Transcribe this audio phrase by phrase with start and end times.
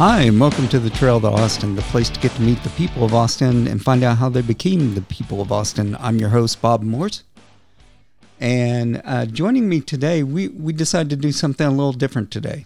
[0.00, 2.70] Hi, and welcome to the Trail to Austin, the place to get to meet the
[2.70, 5.94] people of Austin and find out how they became the people of Austin.
[6.00, 7.22] I'm your host, Bob Morse.
[8.40, 12.64] And uh, joining me today, we, we decided to do something a little different today.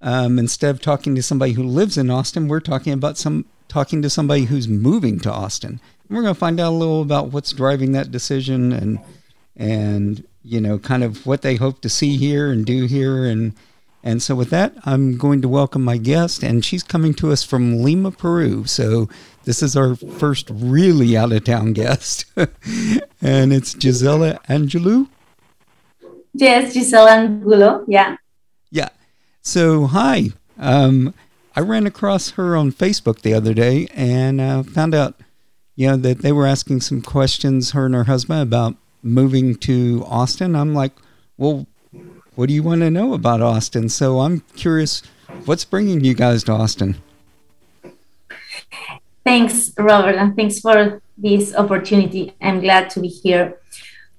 [0.00, 4.00] Um, instead of talking to somebody who lives in Austin, we're talking about some talking
[4.02, 5.80] to somebody who's moving to Austin.
[6.08, 9.00] And we're going to find out a little about what's driving that decision and
[9.56, 13.54] and you know kind of what they hope to see here and do here and
[14.06, 17.42] and so, with that, I'm going to welcome my guest, and she's coming to us
[17.42, 18.64] from Lima, Peru.
[18.64, 19.08] So,
[19.42, 25.08] this is our first really out of town guest, and it's Gisela Angelou.
[26.34, 27.84] Yes, Gisela Angulo.
[27.88, 28.16] Yeah.
[28.70, 28.90] Yeah.
[29.42, 30.28] So, hi.
[30.56, 31.12] Um,
[31.56, 35.18] I ran across her on Facebook the other day and uh, found out,
[35.74, 40.04] you know, that they were asking some questions, her and her husband, about moving to
[40.06, 40.54] Austin.
[40.54, 40.92] I'm like,
[41.36, 41.66] well,
[42.36, 43.88] what do you want to know about Austin?
[43.88, 45.02] So I'm curious,
[45.46, 46.96] what's bringing you guys to Austin?
[49.24, 52.34] Thanks, Robert, and thanks for this opportunity.
[52.40, 53.58] I'm glad to be here.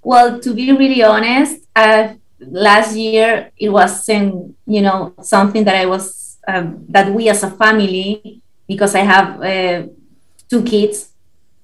[0.03, 5.86] Well, to be really honest, uh, last year it wasn't, you know, something that I
[5.86, 9.88] was um, that we as a family, because I have uh,
[10.49, 11.09] two kids.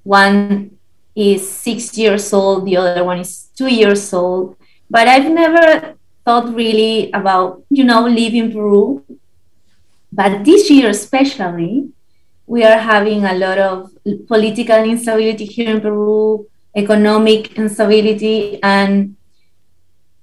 [0.03, 0.77] One
[1.15, 4.55] is six years old, the other one is two years old.
[4.89, 9.03] But I've never thought really about, you know, living Peru.
[10.11, 11.89] But this year, especially,
[12.45, 13.91] we are having a lot of
[14.27, 19.15] political instability here in Peru, economic instability, and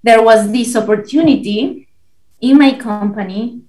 [0.02, 1.88] there was this opportunity
[2.40, 3.60] in my company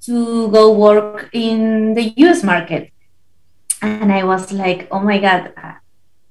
[0.00, 2.90] to go work in the US market.
[3.82, 5.52] And I was like, oh my God,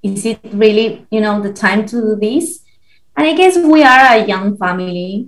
[0.04, 2.62] is it really, you know, the time to do this?
[3.18, 5.28] And I guess we are a young family.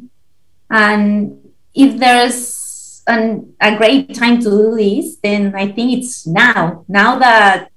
[0.69, 6.85] And if there's an, a great time to do this, then I think it's now.
[6.87, 7.71] Now that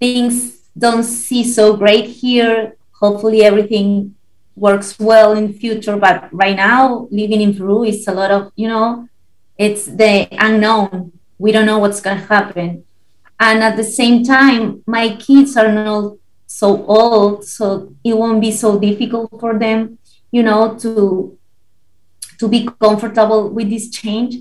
[0.00, 4.14] things don't see so great here, hopefully everything
[4.56, 5.98] works well in future.
[5.98, 9.06] But right now, living in Peru is a lot of, you know,
[9.58, 11.12] it's the unknown.
[11.38, 12.84] We don't know what's going to happen.
[13.38, 18.52] And at the same time, my kids are not so old so it won't be
[18.52, 19.98] so difficult for them
[20.30, 21.36] you know to
[22.38, 24.36] to be comfortable with this change.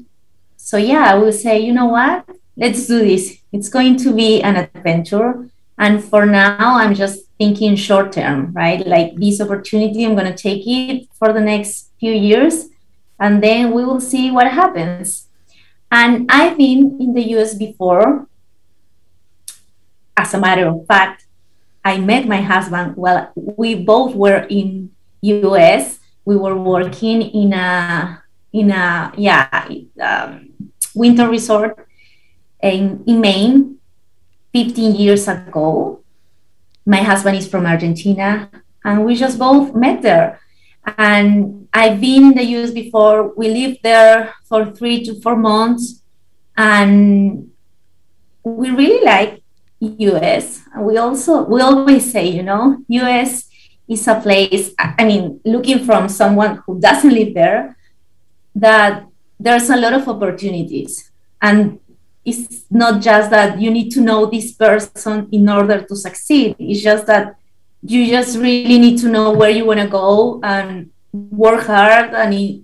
[0.58, 2.26] So yeah i will say you know what?
[2.58, 3.38] Let's do this.
[3.52, 5.50] It's going to be an adventure.
[5.78, 8.86] And for now i'm just thinking short term right?
[8.86, 12.70] Like this opportunity i'm going to take it for the next few years
[13.20, 15.28] and then we will see what happens.
[15.92, 18.28] And i've been in the us before
[20.18, 21.25] as a matter of fact
[21.86, 22.98] I met my husband.
[22.98, 24.90] Well, we both were in
[25.22, 26.00] U.S.
[26.26, 29.70] We were working in a in a yeah
[30.02, 30.50] um,
[30.96, 31.88] winter resort
[32.64, 33.78] in, in Maine
[34.52, 36.02] 15 years ago.
[36.88, 38.50] My husband is from Argentina,
[38.84, 40.40] and we just both met there.
[40.98, 43.34] And I've been in the US before.
[43.36, 46.02] We lived there for three to four months,
[46.58, 47.52] and
[48.44, 49.45] we really like
[49.80, 50.62] US.
[50.80, 53.50] We also we always say, you know, US
[53.88, 54.74] is a place.
[54.80, 57.78] I mean, looking from someone who doesn't live there,
[58.56, 59.06] that
[59.40, 61.80] there's a lot of opportunities, and
[62.24, 66.56] it's not just that you need to know this person in order to succeed.
[66.58, 67.36] It's just that
[67.84, 72.14] you just really need to know where you want to go and work hard.
[72.16, 72.62] And if,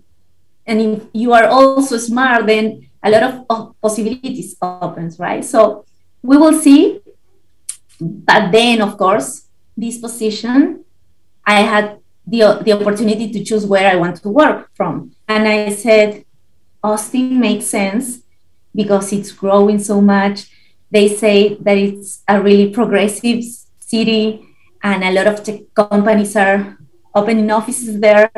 [0.65, 5.45] and if you are also smart, then a lot of possibilities opens, right?
[5.45, 5.85] So
[6.23, 7.01] we will see
[8.01, 9.45] but then, of course,
[9.77, 10.83] this position,
[11.45, 15.11] I had the, the opportunity to choose where I want to work from.
[15.27, 16.25] And I said,
[16.83, 18.21] Austin makes sense
[18.73, 20.49] because it's growing so much.
[20.89, 23.43] They say that it's a really progressive
[23.77, 24.47] city
[24.81, 26.77] and a lot of tech companies are
[27.13, 28.31] opening offices there.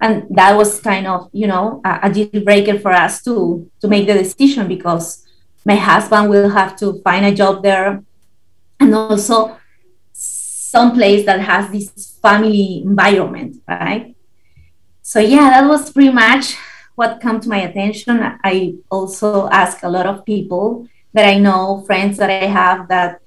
[0.00, 3.88] And that was kind of, you know, a, a deal breaker for us to, to
[3.88, 5.26] make the decision because
[5.64, 8.02] my husband will have to find a job there
[8.80, 9.56] and also
[10.12, 14.14] some place that has this family environment, right?
[15.02, 16.56] So yeah, that was pretty much
[16.94, 18.20] what come to my attention.
[18.44, 23.20] I also ask a lot of people that I know, friends that I have that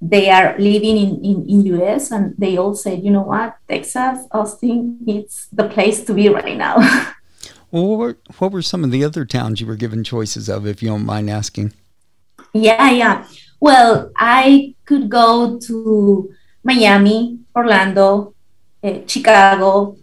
[0.00, 4.26] they are living in, in, in US and they all said, you know what, Texas,
[4.30, 6.76] Austin, it's the place to be right now.
[7.70, 10.88] well, what were, some of the other towns you were given choices of, if you
[10.88, 11.72] don't mind asking?
[12.52, 13.26] Yeah, yeah.
[13.60, 18.34] Well, I could go to Miami, Orlando,
[18.82, 19.96] uh, Chicago,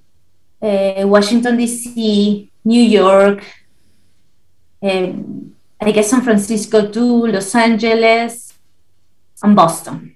[0.62, 3.44] uh, Washington, D.C., New York,
[4.81, 8.54] um, I guess San Francisco too, Los Angeles,
[9.42, 10.15] and Boston.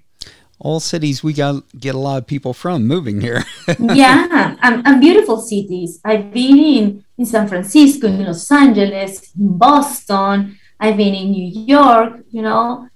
[0.60, 3.44] All cities we got get a lot of people from moving here.
[3.80, 6.00] yeah, and, and, beautiful cities.
[6.04, 10.58] I've been in, in San Francisco, in Los Angeles, in Boston.
[10.80, 12.24] I've been in New York.
[12.32, 12.90] You know,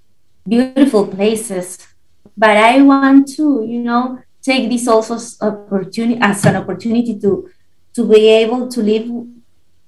[0.47, 1.87] beautiful places.
[2.35, 7.47] But I want to, you know, take this also opportunity as an opportunity to
[7.93, 9.11] to be able to live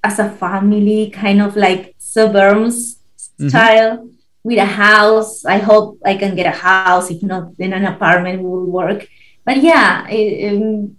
[0.03, 2.99] as a family, kind of like suburbs
[3.39, 3.49] mm-hmm.
[3.49, 4.09] style
[4.43, 5.45] with a house.
[5.45, 7.09] I hope I can get a house.
[7.09, 9.07] If not, then an apartment will work.
[9.45, 10.97] But yeah, it, um,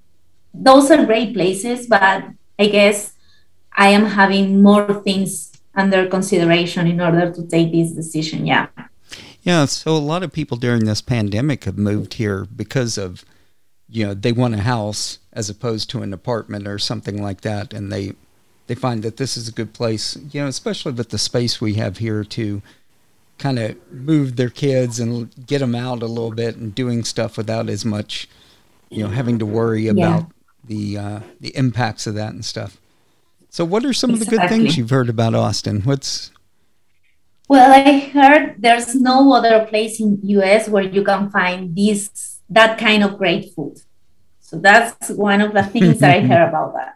[0.52, 1.86] those are great places.
[1.86, 2.24] But
[2.58, 3.12] I guess
[3.72, 8.46] I am having more things under consideration in order to take this decision.
[8.46, 8.68] Yeah.
[9.42, 9.66] Yeah.
[9.66, 13.24] So a lot of people during this pandemic have moved here because of,
[13.88, 17.74] you know, they want a house as opposed to an apartment or something like that,
[17.74, 18.12] and they
[18.66, 20.16] they find that this is a good place.
[20.32, 22.62] You know, especially with the space we have here to
[23.38, 27.36] kind of move their kids and get them out a little bit and doing stuff
[27.36, 28.28] without as much,
[28.90, 30.26] you know, having to worry about yeah.
[30.64, 32.78] the uh, the impacts of that and stuff.
[33.50, 34.36] So, what are some exactly.
[34.36, 35.82] of the good things you've heard about Austin?
[35.82, 36.30] What's
[37.48, 42.78] well, I heard there's no other place in US where you can find this that
[42.78, 43.80] kind of great food.
[44.40, 46.94] So that's one of the things that I heard about that.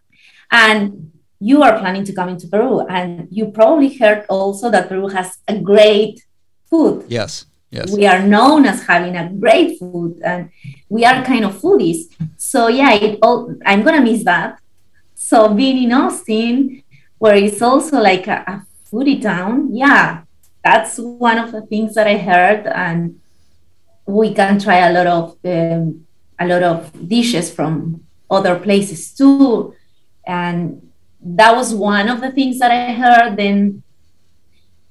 [0.50, 5.08] And you are planning to come into Peru, and you probably heard also that Peru
[5.08, 6.24] has a great
[6.70, 7.04] food.
[7.08, 7.46] Yes.
[7.70, 7.92] Yes.
[7.92, 10.50] We are known as having a great food and
[10.88, 12.06] we are kind of foodies.
[12.38, 14.58] So yeah, it all I'm gonna miss that.
[15.14, 16.82] So being in Austin,
[17.18, 20.22] where it's also like a, a foodie town, yeah,
[20.64, 23.20] that's one of the things that I heard, and
[24.06, 26.06] we can try a lot of um,
[26.38, 29.74] a lot of dishes from other places too,
[30.26, 33.36] and that was one of the things that I heard.
[33.36, 33.82] Then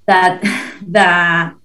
[0.05, 0.41] that
[0.87, 1.56] the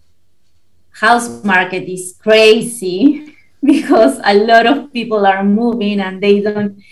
[0.93, 6.83] house market is crazy because a lot of people are moving and they don't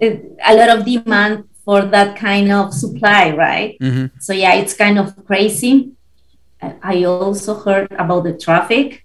[0.00, 3.78] a lot of demand for that kind of supply right?
[3.80, 4.18] Mm-hmm.
[4.20, 5.92] so yeah it's kind of crazy.
[6.60, 9.04] I also heard about the traffic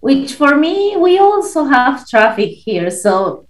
[0.00, 2.90] which for me we also have traffic here.
[2.90, 3.46] So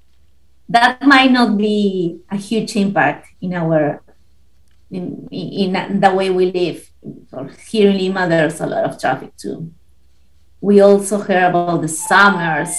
[0.69, 4.02] that might not be a huge impact in our
[4.90, 6.90] in, in the way we live.
[7.66, 9.72] Here in lima there's a lot of traffic too
[10.62, 12.73] we also hear about the summers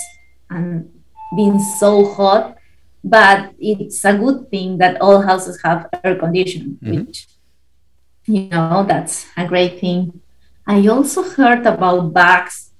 [0.49, 0.89] and
[1.35, 2.57] being so hot
[3.03, 7.03] but it's a good thing that all houses have air conditioning mm-hmm.
[7.03, 7.27] which
[8.25, 10.21] you know that's a great thing.
[10.65, 12.71] I also heard about bugs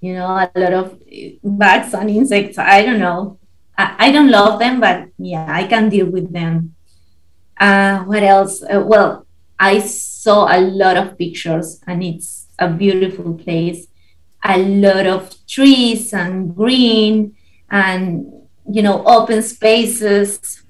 [0.00, 0.98] you know a lot of
[1.44, 2.58] bugs and insects.
[2.58, 3.38] I don't know.
[3.76, 6.74] I, I don't love them but yeah i can deal with them.
[7.60, 8.62] Uh, what else?
[8.62, 9.26] Uh, well
[9.58, 13.88] i saw a lot of pictures and it's a beautiful place
[14.48, 17.36] a lot of trees and green
[17.70, 18.26] and
[18.70, 20.62] you know open spaces.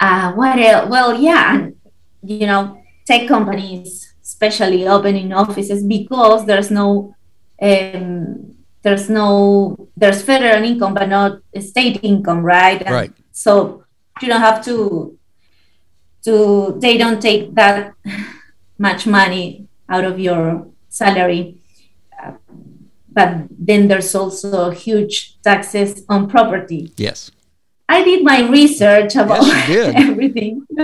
[0.00, 1.76] Uh, what else well yeah and
[2.22, 7.14] you know tech companies especially opening offices because there's no
[7.62, 12.82] um, there's no there's federal income but not state income right?
[12.82, 13.12] And right.
[13.32, 13.84] So
[14.20, 15.18] you don't have to
[16.24, 17.94] to they don't take that
[18.78, 21.62] much money out of your salary
[23.14, 26.92] but then there's also huge taxes on property.
[26.96, 27.30] Yes.
[27.88, 30.66] I did my research about yes, everything.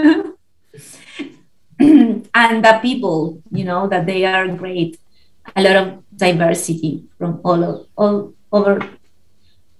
[1.80, 4.98] and the people, you know, that they are great.
[5.56, 8.88] A lot of diversity from all, of, all over,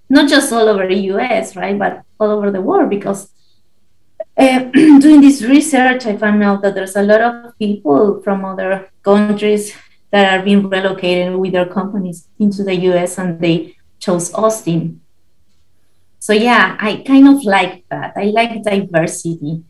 [0.09, 2.89] not just all over the US, right, but all over the world.
[2.89, 3.31] Because
[4.35, 8.89] uh, doing this research, I found out that there's a lot of people from other
[9.03, 9.73] countries
[10.11, 15.01] that are being relocated with their companies into the US and they chose Austin.
[16.19, 18.13] So yeah, I kind of like that.
[18.15, 19.63] I like diversity.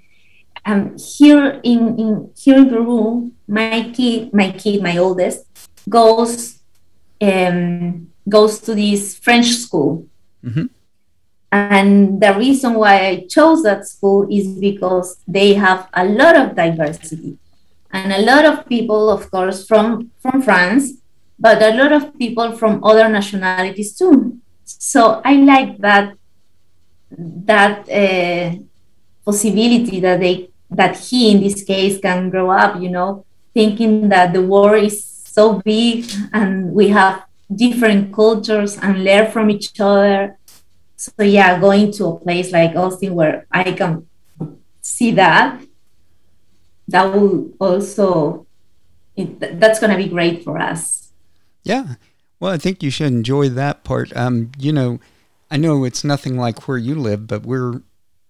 [0.66, 5.46] Um, here in, in here in Peru, my kid, my kid, my oldest,
[5.90, 6.60] goes
[7.22, 10.06] um, goes to this French school.
[10.44, 10.66] Mm-hmm.
[11.52, 16.56] And the reason why I chose that school is because they have a lot of
[16.56, 17.38] diversity
[17.94, 20.94] and a lot of people, of course, from from France,
[21.40, 24.40] but a lot of people from other nationalities too.
[24.64, 26.14] So I like that
[27.18, 28.56] that uh,
[29.26, 34.34] possibility that they that he in this case can grow up, you know, thinking that
[34.34, 40.38] the world is so big and we have different cultures and learn from each other.
[40.96, 44.08] So yeah, going to a place like Austin where I can
[44.82, 45.62] see that
[46.92, 48.46] that will also
[49.18, 51.12] that's going to be great for us.
[51.64, 51.96] Yeah.
[52.40, 54.16] Well, I think you should enjoy that part.
[54.16, 55.00] Um, you know,
[55.50, 57.82] I know it's nothing like where you live, but we're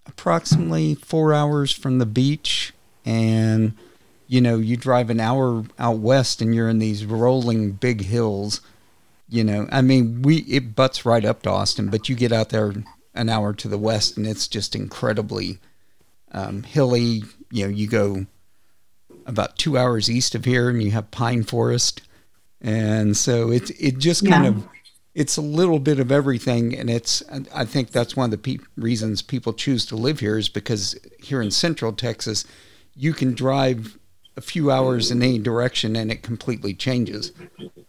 [0.05, 2.73] approximately four hours from the beach,
[3.05, 3.73] and
[4.27, 8.59] you know, you drive an hour out west, and you're in these rolling big hills.
[9.29, 12.49] You know, I mean, we it butts right up to Austin, but you get out
[12.49, 12.73] there
[13.13, 15.59] an hour to the west, and it's just incredibly
[16.33, 17.23] um, hilly.
[17.49, 18.25] You know, you go
[19.25, 22.01] about two hours east of here, and you have pine forest,
[22.59, 24.49] and so it it just kind yeah.
[24.49, 24.67] of
[25.13, 27.23] it's a little bit of everything, and it's
[27.53, 30.97] I think that's one of the pe- reasons people choose to live here is because
[31.19, 32.45] here in Central Texas,
[32.95, 33.97] you can drive
[34.37, 37.31] a few hours in any direction and it completely changes.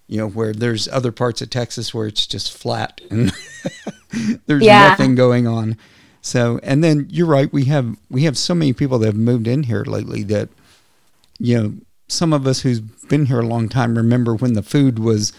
[0.09, 3.33] You know, where there's other parts of Texas where it's just flat and
[4.47, 4.89] there's yeah.
[4.89, 5.79] nothing going on.
[6.21, 7.53] So, and then you're right.
[7.53, 10.49] We have we have so many people that have moved in here lately that,
[11.43, 11.75] you know,
[12.07, 15.33] some of us who've been here a long time remember when the food was,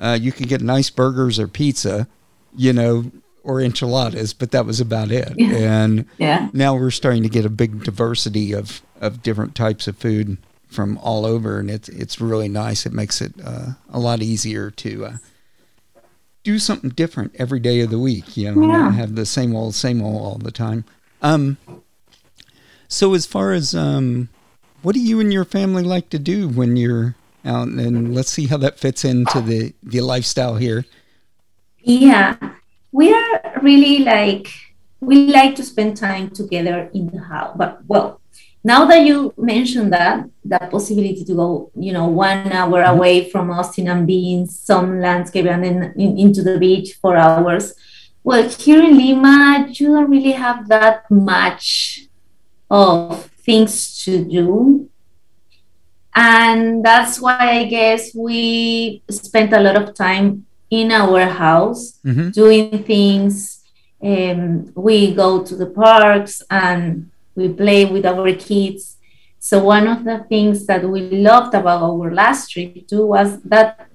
[0.00, 2.08] uh, you could get nice burgers or pizza,
[2.56, 3.10] you know,
[3.44, 5.32] or enchiladas, but that was about it.
[5.38, 5.56] Yeah.
[5.56, 6.48] And yeah.
[6.52, 10.98] now we're starting to get a big diversity of of different types of food from
[10.98, 12.84] all over, and it's it's really nice.
[12.84, 15.16] It makes it uh, a lot easier to uh,
[16.42, 18.36] do something different every day of the week.
[18.36, 18.78] You know, yeah.
[18.78, 20.84] not have the same old, same old all the time.
[21.20, 21.58] Um,
[22.88, 24.28] so as far as um,
[24.82, 27.68] what do you and your family like to do when you're out?
[27.68, 30.84] And let's see how that fits into the the lifestyle here.
[31.78, 32.36] Yeah,
[32.92, 34.48] we are really like
[35.00, 37.54] we like to spend time together in the house.
[37.56, 38.20] But well,
[38.64, 42.96] now that you mentioned that that possibility to go you know one hour mm-hmm.
[42.96, 47.16] away from austin and be in some landscape and then in, into the beach for
[47.16, 47.74] hours
[48.22, 52.06] well here in lima you don't really have that much
[52.70, 54.88] of things to do
[56.14, 62.30] and that's why i guess we spent a lot of time in our house mm-hmm.
[62.30, 63.62] doing things
[64.02, 68.96] um, we go to the parks and we play with our kids.
[69.38, 73.88] So one of the things that we loved about our last trip too was that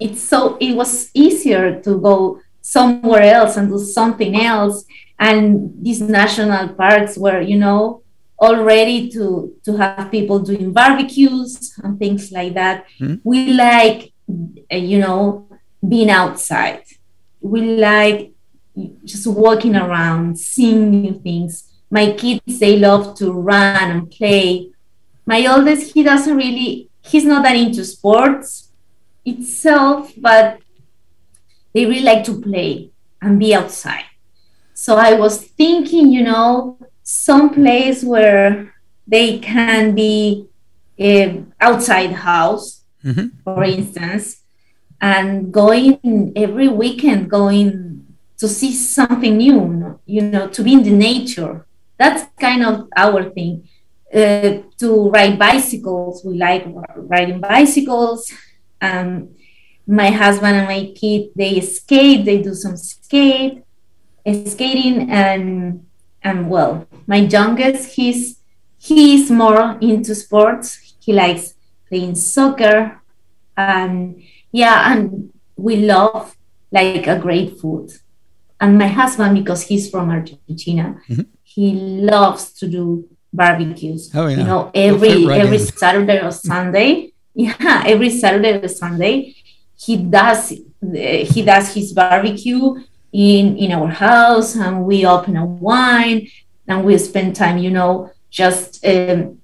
[0.00, 4.84] it's so it was easier to go somewhere else and do something else.
[5.18, 8.02] And these national parks were, you know,
[8.38, 12.86] all ready to to have people doing barbecues and things like that.
[13.00, 13.16] Mm-hmm.
[13.22, 14.12] We like,
[14.72, 15.48] uh, you know,
[15.86, 16.82] being outside.
[17.40, 18.32] We like
[19.04, 21.70] just walking around, seeing new things.
[21.90, 24.70] My kids, they love to run and play.
[25.26, 28.72] My oldest, he doesn't really, he's not that into sports
[29.24, 30.58] itself, but
[31.72, 32.90] they really like to play
[33.22, 34.04] and be outside.
[34.74, 38.74] So I was thinking, you know, some place where
[39.06, 40.48] they can be
[41.00, 43.28] uh, outside house, mm-hmm.
[43.44, 44.42] for instance,
[45.00, 48.06] and going every weekend, going
[48.38, 51.66] to see something new, you know, to be in the nature.
[51.98, 53.68] That's kind of our thing.
[54.12, 56.64] Uh, to ride bicycles, we like
[56.96, 58.32] riding bicycles.
[58.80, 59.30] Um,
[59.86, 63.63] my husband and my kid, they skate, they do some skate,
[64.46, 65.86] skating, and
[66.22, 68.40] and well, my youngest, he's
[68.78, 70.94] he's more into sports.
[71.00, 71.54] He likes
[71.88, 73.00] playing soccer,
[73.56, 76.36] and yeah, and we love
[76.72, 77.90] like a great food
[78.60, 81.22] and my husband because he's from argentina mm-hmm.
[81.42, 81.72] he
[82.12, 84.38] loves to do barbecues oh, yeah.
[84.38, 85.66] you know every right every in.
[85.66, 89.34] saturday or sunday yeah every saturday or sunday
[89.76, 90.52] he does
[91.32, 92.74] he does his barbecue
[93.14, 96.26] in in our house and we open a wine
[96.66, 99.38] and we spend time you know just um,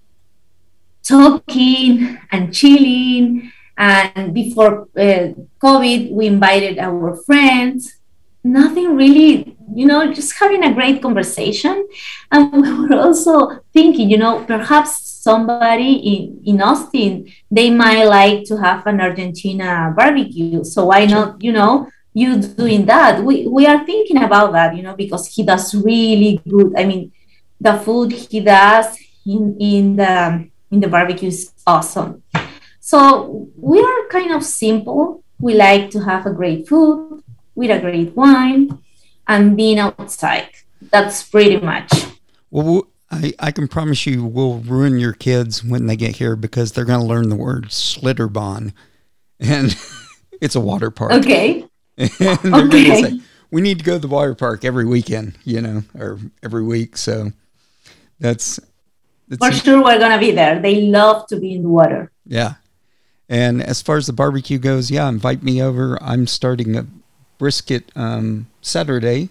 [1.05, 3.53] talking and chilling.
[3.79, 7.97] And before uh, covid we invited our friends.
[8.43, 11.87] Nothing really you know just having a great conversation.
[12.33, 18.45] And we were also thinking you know perhaps somebody in, in austin they might like
[18.45, 20.65] to have an argentina barbecue.
[20.65, 24.83] So why not you know you doing that we, we are thinking about that you
[24.83, 27.12] know because he does really good i mean
[27.61, 32.23] the food he does in, in the in the barbecue is awesome
[32.81, 37.23] so we are kind of simple we like to have a great food
[37.55, 38.79] with a great wine
[39.26, 40.50] and being outside.
[40.83, 41.93] That's pretty much.
[42.50, 46.73] Well, I, I can promise you we'll ruin your kids when they get here because
[46.73, 48.73] they're going to learn the word Schlitterbahn.
[49.38, 49.76] And
[50.40, 51.12] it's a water park.
[51.12, 51.67] Okay.
[52.19, 52.85] and they're okay.
[52.85, 55.83] going to say, we need to go to the water park every weekend, you know,
[55.99, 56.97] or every week.
[56.97, 57.33] So
[58.19, 58.61] that's
[59.38, 60.61] For sure, we're gonna be there.
[60.61, 62.11] They love to be in the water.
[62.26, 62.54] Yeah.
[63.28, 66.00] And as far as the barbecue goes, yeah, invite me over.
[66.02, 66.87] I'm starting a
[67.38, 69.28] brisket um, Saturday.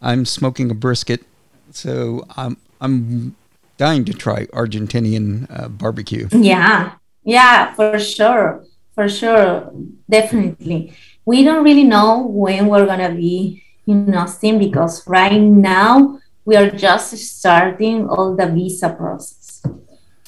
[0.00, 1.24] I'm smoking a brisket,
[1.70, 3.36] so I'm I'm
[3.78, 6.28] dying to try Argentinian uh, barbecue.
[6.32, 6.94] Yeah,
[7.24, 9.72] yeah, for sure, for sure,
[10.08, 10.94] definitely.
[11.26, 16.70] We don't really know when we're gonna be in Austin because right now we are
[16.70, 19.62] just starting all the visa process.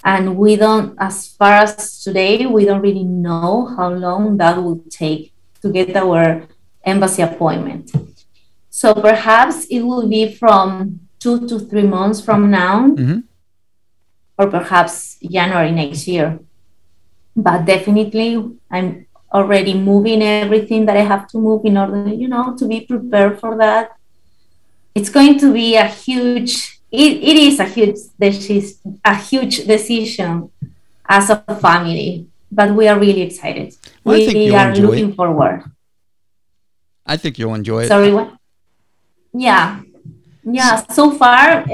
[0.04, 4.82] And we don't as far as today we don't really know how long that will
[4.90, 6.42] take to get our
[6.84, 7.92] embassy appointment.
[8.70, 13.24] So perhaps it will be from two to three months from now Mhm.
[14.38, 16.38] or perhaps january next year.
[17.36, 18.38] But definitely
[18.70, 22.80] i'm already moving everything that i have to move in order you know to be
[22.80, 23.92] prepared for that.
[24.94, 27.98] It's going to be a huge it, it is a huge
[29.04, 30.50] a huge decision
[31.06, 33.76] as a family but we are really excited.
[34.02, 35.64] Well, we are looking forward.
[37.04, 37.88] I think you'll enjoy it.
[37.88, 38.34] sorry what?
[39.32, 39.82] Yeah.
[40.42, 41.64] Yeah so far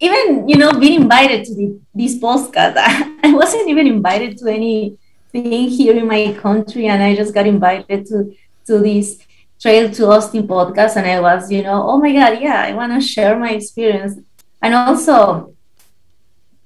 [0.00, 4.50] even you know being invited to the, this postcard i wasn't even invited to
[5.34, 8.34] anything here in my country and i just got invited to
[8.66, 9.18] to this
[9.60, 12.92] trail to austin podcast and i was you know oh my god yeah i want
[12.92, 14.18] to share my experience
[14.62, 15.52] and also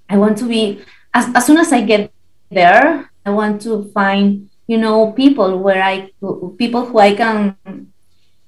[0.09, 0.81] i want to be
[1.14, 2.12] as, as soon as i get
[2.50, 6.11] there i want to find you know people where i
[6.59, 7.57] people who i can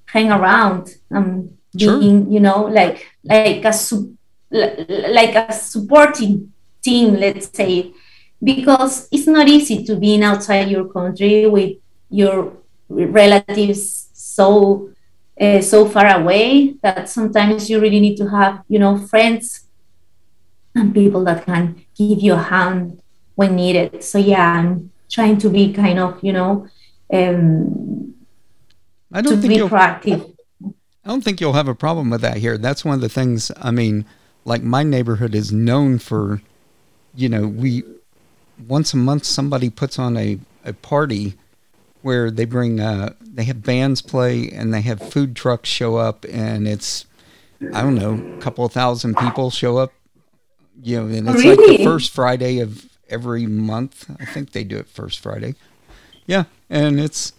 [0.06, 1.98] hang around um Sure.
[1.98, 4.14] being you know like like a su-
[4.50, 6.52] like a supporting
[6.82, 7.90] team let's say
[8.42, 11.76] because it's not easy to be in outside your country with
[12.10, 12.52] your
[12.88, 14.90] relatives so
[15.40, 19.66] uh, so far away that sometimes you really need to have you know friends
[20.74, 23.00] and people that can give you a hand
[23.34, 26.66] when needed so yeah i'm trying to be kind of you know
[27.12, 28.14] um,
[29.12, 30.32] I to don't think be you'll proactive
[31.04, 32.56] I don't think you'll have a problem with that here.
[32.56, 33.50] That's one of the things.
[33.60, 34.06] I mean,
[34.44, 36.40] like my neighborhood is known for,
[37.16, 37.82] you know, we
[38.66, 41.34] once a month somebody puts on a, a party
[42.02, 46.24] where they bring uh they have bands play and they have food trucks show up
[46.30, 47.06] and it's
[47.72, 49.92] I don't know a couple of thousand people show up.
[50.82, 54.10] You know, and it's like the first Friday of every month.
[54.18, 55.54] I think they do it first Friday.
[56.26, 57.32] Yeah, and it's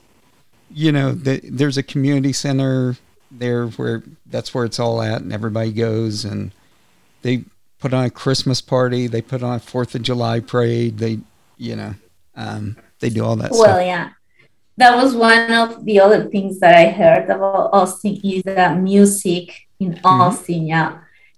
[0.72, 2.96] you know the, there's a community center
[3.30, 6.52] there where that's where it's all at and everybody goes and
[7.24, 7.44] they
[7.84, 11.14] put on a christmas party they put on a fourth of july parade they
[11.68, 11.94] you know
[12.44, 12.66] um,
[13.02, 14.06] they do all that Well, stuff yeah.
[14.82, 19.46] That was one of the other things that I heard about Austin is the music
[19.80, 20.06] in Mm-hmm.
[20.24, 20.62] Austin.
[20.74, 20.90] Yeah.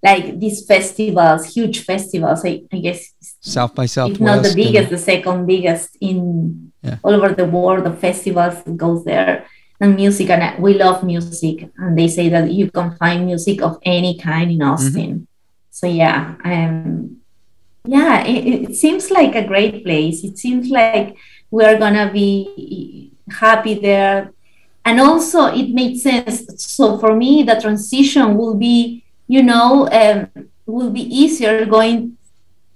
[0.10, 2.40] Like these festivals, huge festivals.
[2.46, 3.02] I, I guess
[3.42, 6.18] south by southwest if not the and- biggest, the second biggest in
[6.88, 6.98] Yeah.
[7.04, 9.34] all over the world, the festivals goes there.
[9.82, 11.58] And music, and we love music.
[11.78, 15.28] And they say that you can find music of any kind in Austin.
[15.76, 17.18] So yeah, um,
[17.84, 20.24] yeah, it, it seems like a great place.
[20.24, 21.18] It seems like
[21.52, 24.32] we are gonna be happy there,
[24.86, 26.48] and also it makes sense.
[26.64, 32.16] So for me, the transition will be, you know, um, will be easier going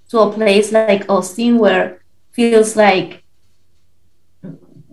[0.10, 3.24] to a place like Austin where feels like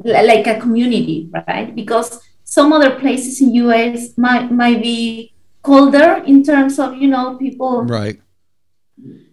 [0.04, 1.74] like a community, right?
[1.74, 5.32] Because some other places in US might might be
[5.66, 8.20] colder in terms of you know people right.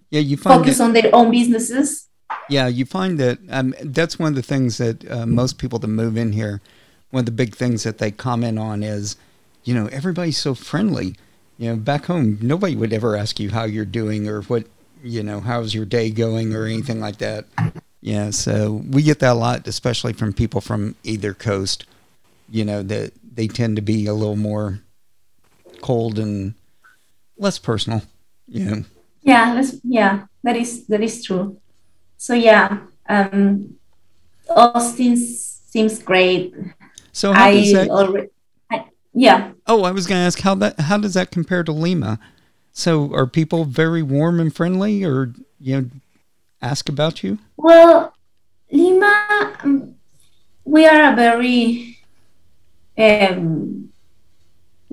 [0.10, 2.10] Yeah you find focus that, on their own businesses.
[2.50, 5.88] yeah you find that um, that's one of the things that uh, most people that
[5.88, 6.60] move in here
[7.12, 9.16] one of the big things that they comment on is
[9.64, 11.16] you know everybody's so friendly.
[11.60, 14.66] You know back home nobody would ever ask you how you're doing or what
[15.04, 17.46] you know how's your day going or anything like that.
[18.02, 21.86] Yeah so we get that a lot especially from people from either coast
[22.50, 24.83] you know that they tend to be a little more
[25.84, 26.56] cold and
[27.38, 28.02] less personal
[28.48, 28.82] you know
[29.24, 31.56] Yeah, let's, yeah, that is that is true.
[32.18, 33.76] So yeah, um,
[34.50, 36.52] Austin seems great.
[37.12, 38.28] so how I does that already,
[38.72, 41.72] I, yeah, oh i was going to ask how that how does that compare to
[41.72, 42.20] lima
[42.74, 45.88] so are people very warm and friendly or you know
[46.62, 48.12] ask about you Well,
[48.72, 49.96] Lima, um,
[50.66, 52.00] we are a very,
[52.98, 53.93] um,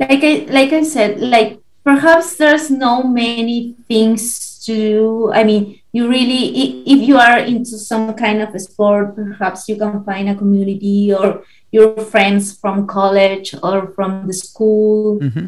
[0.01, 5.33] like I like I said, like perhaps there's no many things to do.
[5.33, 9.77] I mean, you really, if you are into some kind of a sport, perhaps you
[9.77, 15.47] can find a community or your friends from college or from the school hmm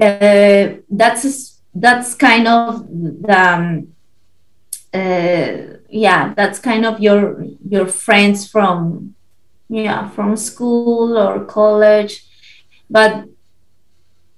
[0.00, 3.88] uh, that's that's kind of the um,
[4.92, 9.14] uh, yeah, that's kind of your your friends from
[9.68, 12.24] yeah from school or college,
[12.90, 13.24] but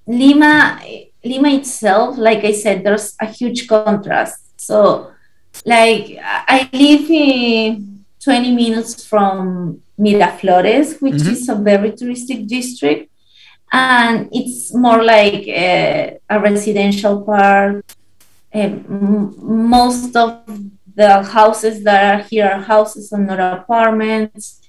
[0.06, 0.80] Lima
[1.24, 4.60] Lima itself, like I said, there's a huge contrast.
[4.60, 5.12] So,
[5.64, 11.32] like I live in 20 minutes from Miraflores, which mm-hmm.
[11.32, 13.10] is a very touristic district,
[13.72, 17.84] and it's more like a, a residential part.
[18.54, 20.44] Um, most of
[20.94, 24.60] the houses that are here are houses and not apartments,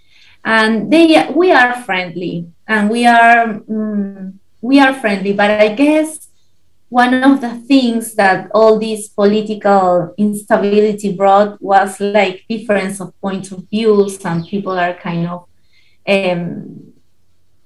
[0.43, 5.31] and they we are friendly and we are um, we are friendly.
[5.31, 6.27] But I guess
[6.89, 13.51] one of the things that all this political instability brought was like difference of points
[13.51, 15.47] of views and people are kind of
[16.07, 16.93] um,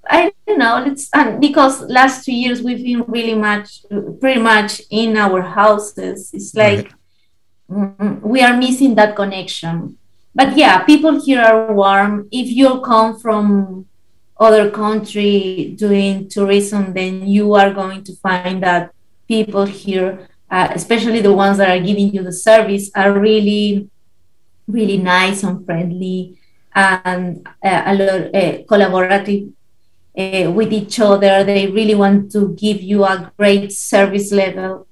[0.07, 0.83] I don't know.
[0.85, 3.85] It's um, because last two years we've been really much,
[4.19, 6.31] pretty much in our houses.
[6.33, 6.91] It's like
[7.67, 7.97] right.
[7.99, 9.97] mm, we are missing that connection.
[10.33, 12.27] But yeah, people here are warm.
[12.31, 13.85] If you come from
[14.41, 18.91] other country doing tourism, then you are going to find that
[19.27, 23.87] people here, uh, especially the ones that are giving you the service, are really,
[24.67, 26.39] really nice and friendly
[26.73, 29.53] and uh, a lot uh, collaborative
[30.17, 31.43] uh, with each other.
[31.43, 34.87] They really want to give you a great service level.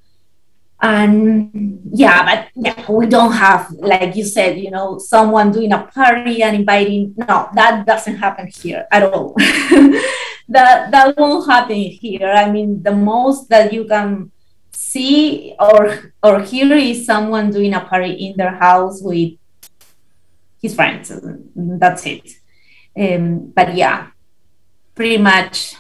[0.81, 5.83] And yeah, but yeah, we don't have, like you said, you know, someone doing a
[5.83, 7.13] party and inviting.
[7.17, 9.33] No, that doesn't happen here at all.
[10.47, 12.31] that that won't happen here.
[12.31, 14.31] I mean, the most that you can
[14.71, 19.33] see or or hear is someone doing a party in their house with
[20.61, 21.11] his friends.
[21.55, 22.31] That's it.
[22.97, 24.07] Um, but yeah,
[24.95, 25.75] pretty much.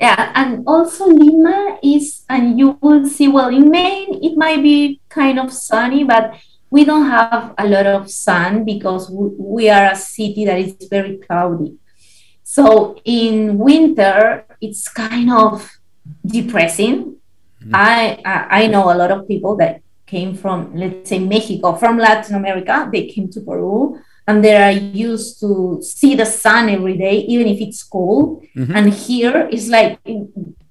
[0.00, 4.98] Yeah, and also Lima is, and you will see, well, in Maine, it might be
[5.10, 6.32] kind of sunny, but
[6.70, 11.18] we don't have a lot of sun because we are a city that is very
[11.18, 11.76] cloudy.
[12.42, 15.70] So in winter, it's kind of
[16.24, 17.16] depressing.
[17.62, 17.70] Mm.
[17.74, 21.98] I, I, I know a lot of people that came from, let's say, Mexico, from
[21.98, 22.88] Latin America.
[22.90, 27.48] They came to Peru and they are used to see the sun every day, even
[27.48, 28.44] if it's cold.
[28.56, 28.76] Mm-hmm.
[28.76, 29.98] And here it's like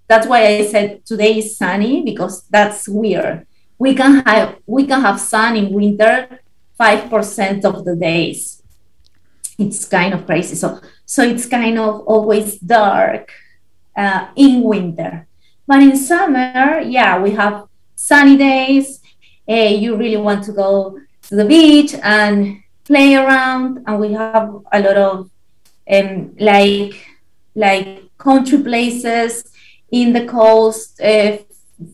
[0.07, 3.45] that's why I said today is sunny because that's weird.
[3.77, 6.39] We can have we can have sun in winter
[6.77, 8.63] five percent of the days.
[9.57, 10.55] It's kind of crazy.
[10.55, 13.29] So so it's kind of always dark
[13.97, 15.27] uh, in winter,
[15.67, 19.01] but in summer, yeah, we have sunny days.
[19.45, 24.49] Hey, you really want to go to the beach and play around and we have
[24.73, 25.29] a lot of
[25.95, 26.93] um, like
[27.55, 29.51] like country places
[29.91, 31.37] in the coast uh,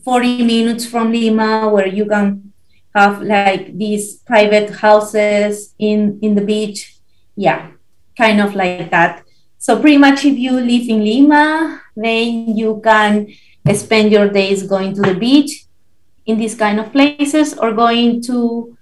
[0.02, 2.52] 40 minutes from lima where you can
[2.94, 6.96] have like these private houses in in the beach.
[7.36, 7.70] Yeah
[8.16, 9.24] kind of like that.
[9.58, 13.28] So pretty much if you live in lima then you can
[13.74, 15.66] spend your days going to the beach
[16.24, 18.75] in these kind of places or going to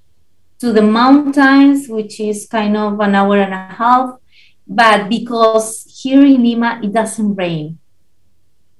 [0.58, 4.18] to the mountains, which is kind of an hour and a half.
[4.66, 7.78] But because here in Lima, it doesn't rain.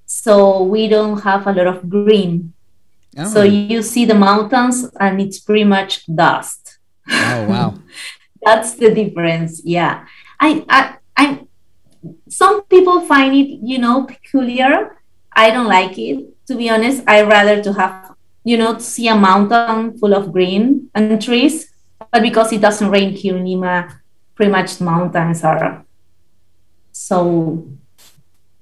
[0.06, 2.52] So we don't have a lot of green.
[3.16, 3.24] Oh.
[3.24, 6.78] So you see the mountains and it's pretty much dust.
[7.10, 7.74] Oh, wow.
[8.42, 9.62] That's the difference.
[9.64, 10.06] Yeah.
[10.40, 11.46] I, I, I,
[12.28, 14.96] some people find it, you know, peculiar.
[15.32, 16.46] I don't like it.
[16.46, 18.03] To be honest, I rather to have,
[18.44, 21.74] you know, to see a mountain full of green and trees
[22.14, 24.00] but because it doesn't rain here in Lima,
[24.34, 25.84] pretty much mountains are
[26.92, 27.66] so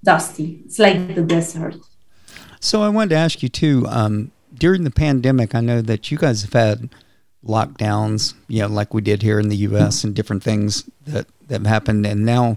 [0.03, 0.63] dusty.
[0.65, 1.77] It's like the desert.
[2.61, 3.87] So I wanted to ask you too.
[3.89, 6.91] Um, during the pandemic, I know that you guys have had
[7.45, 10.05] lockdowns, you know, like we did here in the U.S.
[10.05, 12.57] and different things that that have happened, and now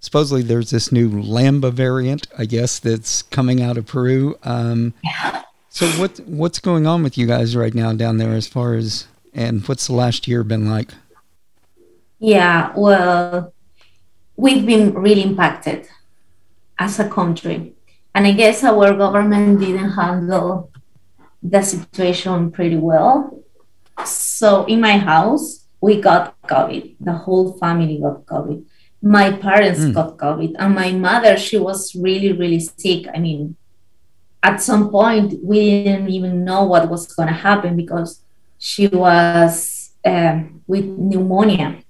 [0.00, 4.36] supposedly there's this new Lambda variant, I guess, that's coming out of Peru.
[4.42, 5.44] Um, yeah.
[5.76, 9.08] So what what's going on with you guys right now down there as far as
[9.34, 10.88] and what's the last year been like?
[12.18, 13.52] Yeah, well,
[14.36, 15.86] we've been really impacted
[16.78, 17.74] as a country.
[18.14, 20.70] And I guess our government didn't handle
[21.42, 23.44] the situation pretty well.
[24.06, 26.96] So in my house, we got COVID.
[27.00, 28.64] The whole family got COVID.
[29.02, 29.92] My parents mm.
[29.92, 30.54] got COVID.
[30.58, 33.08] And my mother, she was really, really sick.
[33.14, 33.56] I mean,
[34.46, 38.22] at some point, we didn't even know what was going to happen because
[38.58, 41.82] she was um, with pneumonia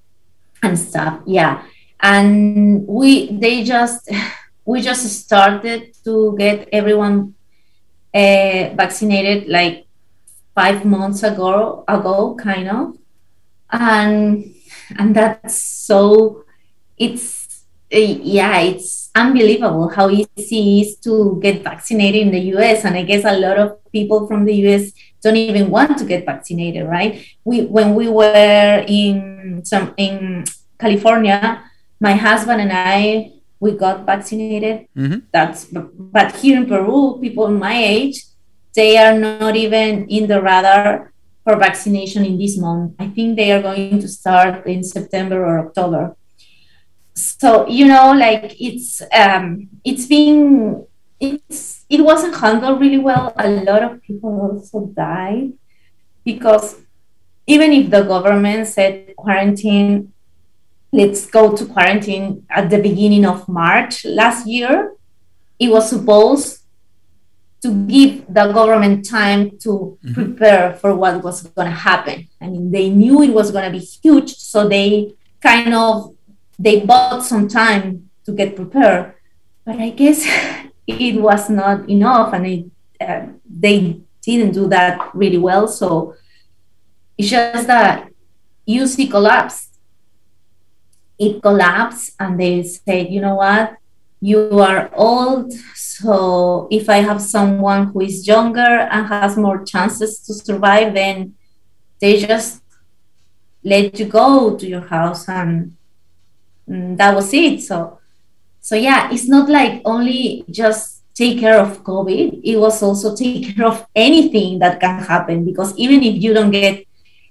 [0.63, 1.21] and stuff.
[1.27, 1.63] Yeah,
[2.01, 4.11] and we they just
[4.65, 7.35] we just started to get everyone
[8.15, 9.87] uh, vaccinated like
[10.55, 12.97] five months ago ago kind of
[13.71, 14.55] and
[14.99, 16.43] and that's so
[16.97, 17.46] it's
[17.91, 23.03] yeah it's unbelievable how easy it is to get vaccinated in the us and i
[23.03, 27.27] guess a lot of people from the us don't even want to get vaccinated right
[27.45, 30.45] we when we were in some in
[30.79, 31.63] california
[32.01, 35.21] my husband and i we got vaccinated mm-hmm.
[35.33, 38.25] that's but here in peru people my age
[38.75, 41.13] they are not even in the radar
[41.47, 42.95] for vaccination in this month.
[42.99, 46.17] I think they are going to start in September or October.
[47.17, 50.87] So you know, like it's um, it's been
[51.19, 53.33] it's it wasn't handled really well.
[53.39, 55.55] A lot of people also died
[56.25, 56.77] because
[57.47, 60.13] even if the government said quarantine,
[60.93, 64.93] let's go to quarantine at the beginning of March last year,
[65.59, 66.65] it was supposed
[67.63, 70.13] to give the government time to mm-hmm.
[70.13, 72.29] prepare for what was going to happen.
[72.43, 76.16] I mean, they knew it was going to be huge, so they kind of
[76.59, 79.15] they bought some time to get prepared.
[79.65, 80.25] But I guess
[80.87, 82.67] it was not enough, and it,
[83.01, 85.69] uh, they didn't do that really well.
[85.69, 86.15] So
[87.17, 88.11] it's just that
[88.69, 89.79] UC collapsed.
[91.19, 93.77] It collapsed, and they said, you know what?
[94.21, 100.21] You are old, so if I have someone who is younger and has more chances
[100.21, 101.35] to survive, then
[102.01, 102.63] they just
[103.63, 105.76] let you go to your house and, and
[106.67, 107.63] that was it.
[107.63, 107.99] So
[108.61, 112.41] so yeah, it's not like only just take care of COVID.
[112.43, 116.51] It was also take care of anything that can happen because even if you don't
[116.51, 116.81] get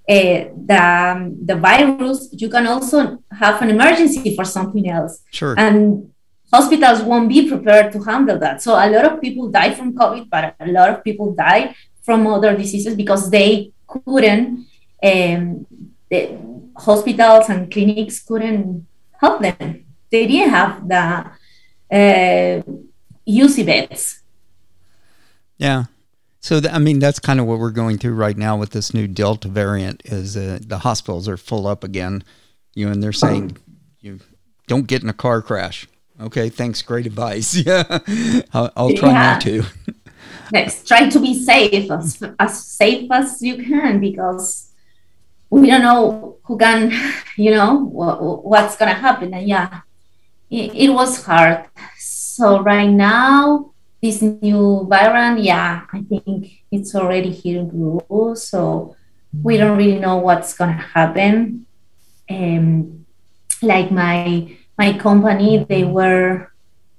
[0.08, 5.22] uh, the um, the virus, you can also have an emergency for something else.
[5.30, 5.54] Sure.
[5.58, 6.10] And
[6.50, 8.62] hospitals won't be prepared to handle that.
[8.62, 12.26] So a lot of people die from COVID, but a lot of people die from
[12.26, 14.66] other diseases because they couldn't,
[15.02, 15.66] um,
[16.08, 16.38] the
[16.76, 18.86] hospitals and clinics couldn't
[19.20, 19.84] help them.
[20.10, 21.30] They didn't have the
[21.90, 22.62] uh,
[23.28, 24.22] UC beds.
[25.58, 25.84] Yeah.
[26.40, 28.94] So, th- I mean, that's kind of what we're going through right now with this
[28.94, 32.22] new Delta variant is uh, the hospitals are full up again,
[32.74, 33.56] you know, and they're saying
[34.00, 34.20] you
[34.68, 35.88] don't get in a car crash
[36.20, 36.82] Okay, thanks.
[36.82, 37.56] Great advice.
[37.66, 37.98] Yeah,
[38.52, 39.32] I'll, I'll try yeah.
[39.32, 39.64] not to.
[40.52, 44.70] Next, try to be safe as, as safe as you can because
[45.50, 46.92] we don't know who can,
[47.36, 49.34] you know, what, what's gonna happen.
[49.34, 49.80] And yeah,
[50.50, 51.66] it, it was hard.
[51.98, 58.34] So right now, this new variant, yeah, I think it's already here in Peru.
[58.36, 58.96] So
[59.42, 61.66] we don't really know what's gonna happen.
[62.30, 63.06] Um,
[63.62, 66.52] like my my company, they were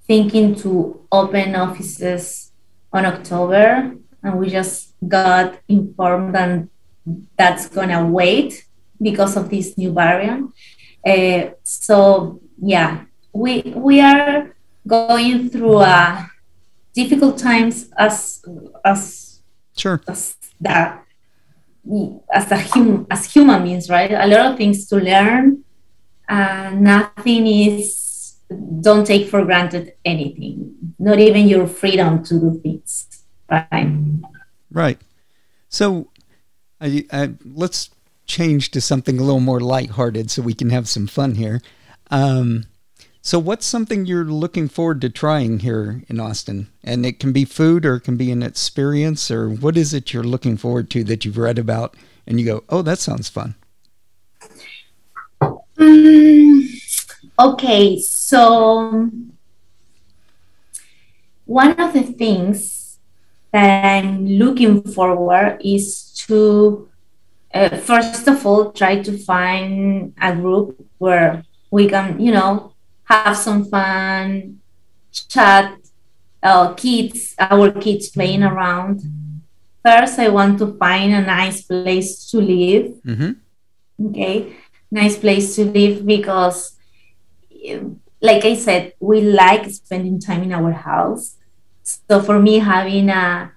[0.08, 2.52] thinking to open offices
[2.92, 6.68] on October, and we just got informed that
[7.38, 8.66] that's gonna wait
[9.02, 10.54] because of this new variant.
[11.06, 16.26] Uh, so yeah, we we are going through uh,
[16.94, 18.44] difficult times as
[18.84, 19.42] as
[19.76, 21.04] sure as that
[22.34, 24.12] as a hum, as human beings, right?
[24.12, 25.64] A lot of things to learn
[26.30, 28.38] uh, nothing is
[28.82, 33.08] don't take for granted anything not even your freedom to do things
[33.52, 33.92] right
[34.72, 35.02] right
[35.70, 36.08] so
[36.80, 37.90] I, I, let's
[38.26, 41.62] change to something a little more lighthearted so we can have some fun here.
[42.12, 42.66] Um,
[43.22, 46.70] so what's something you're looking forward to trying here in austin?
[46.84, 50.14] And it can be food or it can be an experience or what is it
[50.14, 53.56] you're looking forward to that you've read about and you go oh that sounds fun.
[55.42, 56.70] Um,
[57.38, 59.10] okay, so
[61.46, 62.98] one of the things
[63.52, 66.90] that I'm looking forward is to
[67.54, 72.74] uh, first of all try to find a group where we can, you know,
[73.06, 74.60] have some fun,
[75.12, 75.78] chat,
[76.44, 79.02] uh, kids, our kids playing around.
[79.84, 82.94] First, I want to find a nice place to live.
[83.06, 84.08] Mm-hmm.
[84.08, 84.56] Okay
[84.92, 86.78] nice place to live because
[88.22, 91.36] like i said we like spending time in our house
[91.84, 93.52] so for me having a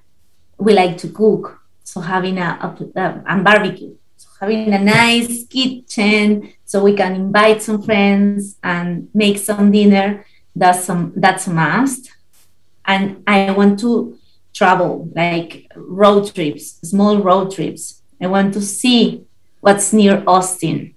[0.59, 1.60] we like to cook
[1.91, 3.97] so having a, a, a barbecue.
[4.17, 10.25] So having a nice kitchen so we can invite some friends and make some dinner.
[10.55, 12.13] That's some that's a must.
[12.85, 14.17] And i want to
[14.53, 18.03] travel like road trips small road trips.
[18.23, 19.25] I want to see
[19.61, 20.95] what's near austin.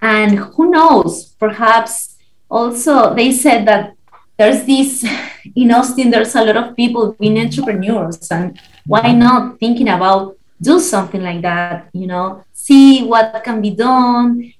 [0.00, 2.16] And who knows, perhaps
[2.50, 3.94] also they said that
[4.38, 5.04] there's this
[5.54, 10.80] in Austin, there's a lot of people being entrepreneurs and why not thinking about do
[10.80, 11.88] something like that?
[11.92, 14.52] You know, see what can be done,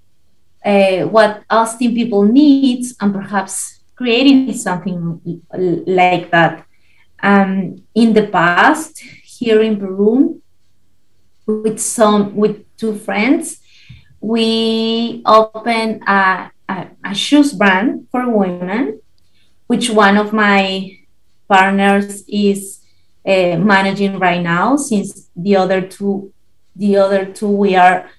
[0.64, 5.20] uh, what Austin people needs, and perhaps creating something
[5.87, 6.66] like that.
[7.22, 10.42] Um, in the past, here in Peru,
[11.46, 13.60] with some with two friends,
[14.20, 19.00] we opened a, a, a shoes brand for women,
[19.66, 20.98] which one of my
[21.48, 22.84] partners is
[23.26, 24.76] uh, managing right now.
[24.76, 26.32] Since the other two,
[26.76, 28.10] the other two, we are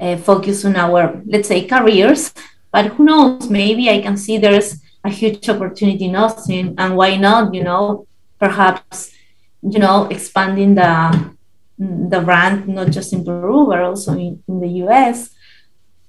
[0.00, 2.32] uh, focused on our let's say careers.
[2.72, 3.50] But who knows?
[3.50, 7.54] Maybe I can see there's a huge opportunity in Austin, and why not?
[7.54, 8.06] You know,
[8.38, 9.12] perhaps
[9.62, 10.90] you know expanding the
[11.78, 15.30] the brand not just in Peru but also in, in the US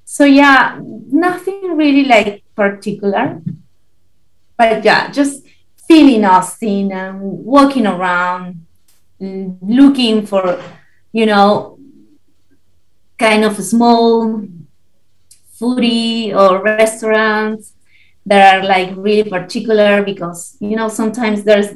[0.06, 3.42] so yeah nothing really like particular
[4.58, 5.44] but yeah just
[5.92, 8.66] feeling austin and walking around
[9.20, 10.64] looking for
[11.12, 11.78] you know
[13.20, 14.42] kind of small
[15.60, 17.74] foodie or restaurants
[18.26, 21.72] that are like really particular because you know sometimes there's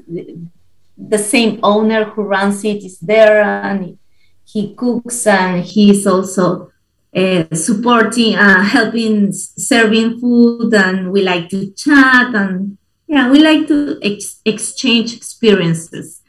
[0.98, 3.98] the same owner who runs it is there and
[4.46, 6.72] he cooks and he's also
[7.14, 13.68] uh, supporting, uh, helping, serving food, and we like to chat and yeah, we like
[13.68, 16.22] to ex- exchange experiences.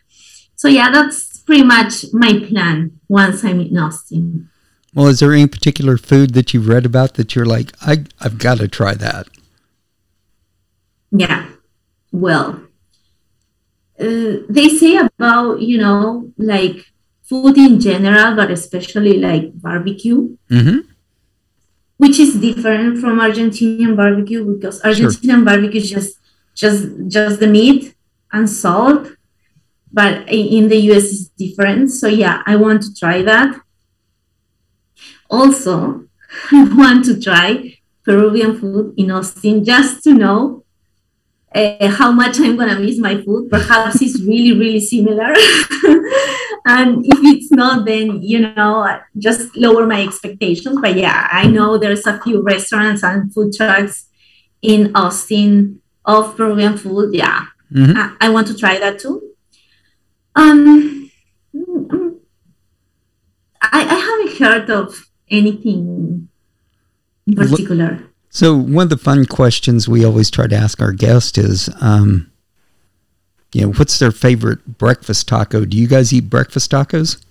[0.55, 4.51] So yeah, that's pretty much my plan once I'm in Austin.
[4.95, 8.39] Well, is there any particular food that you've read about that you're like, I, I've
[8.39, 9.29] got to try that?
[11.11, 11.47] Yeah.
[12.13, 12.63] Well,
[14.01, 16.87] uh, they say about, you know, like
[17.23, 20.79] food in general, but especially like barbecue, mm-hmm.
[21.99, 25.45] which is different from Argentinian barbecue because Argentinian sure.
[25.45, 26.19] barbecue is just
[26.57, 27.95] just just the meat
[28.33, 29.13] and salt,
[29.93, 31.91] but in the US is different.
[31.91, 33.61] So yeah, I want to try that.
[35.31, 36.07] Also,
[36.53, 40.65] I want to try Peruvian food in Austin just to know
[41.55, 43.51] uh, how much I'm gonna miss my food.
[43.51, 45.33] Perhaps it's really, really similar.
[46.67, 50.79] and if it's not, then you know, just lower my expectations.
[50.81, 54.07] But yeah, I know there's a few restaurants and food trucks
[54.63, 57.15] in Austin of Peruvian food.
[57.15, 57.97] Yeah, mm-hmm.
[57.97, 59.35] I, I, want to try that too.
[60.35, 61.11] Um,
[63.61, 66.29] I, I haven't heard of anything
[67.27, 68.05] in particular.
[68.31, 72.31] So one of the fun questions we always try to ask our guest is, um,
[73.53, 75.65] you know, what's their favorite breakfast taco?
[75.65, 77.25] Do you guys eat breakfast tacos?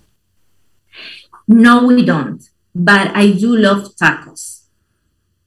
[1.48, 2.42] No, we don't.
[2.74, 4.64] But I do love tacos,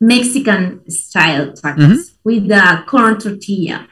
[0.01, 2.18] Mexican style tacos mm-hmm.
[2.29, 3.89] With the corn tortilla.